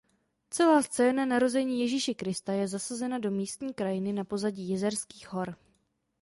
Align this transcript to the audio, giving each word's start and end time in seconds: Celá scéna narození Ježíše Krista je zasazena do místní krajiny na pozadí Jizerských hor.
Celá 0.49 0.81
scéna 0.81 1.25
narození 1.25 1.79
Ježíše 1.81 2.13
Krista 2.13 2.53
je 2.53 2.67
zasazena 2.67 3.19
do 3.19 3.31
místní 3.31 3.73
krajiny 3.73 4.13
na 4.13 4.23
pozadí 4.23 4.69
Jizerských 4.69 5.33
hor. 5.33 5.55